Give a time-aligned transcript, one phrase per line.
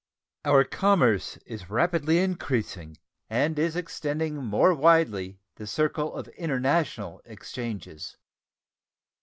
[0.45, 2.97] Our commerce is rapidly increasing,
[3.29, 8.17] and is extending more widely the circle of international exchanges.